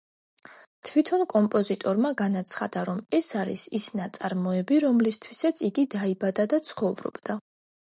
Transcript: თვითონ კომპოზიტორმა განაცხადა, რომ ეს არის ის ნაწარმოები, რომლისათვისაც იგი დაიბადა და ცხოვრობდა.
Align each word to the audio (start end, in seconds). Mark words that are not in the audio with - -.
თვითონ 0.89 1.23
კომპოზიტორმა 1.33 2.11
განაცხადა, 2.21 2.87
რომ 2.89 3.03
ეს 3.19 3.29
არის 3.43 3.67
ის 3.81 3.87
ნაწარმოები, 4.01 4.81
რომლისათვისაც 4.87 5.65
იგი 5.71 5.89
დაიბადა 5.97 6.51
და 6.57 6.65
ცხოვრობდა. 6.73 7.41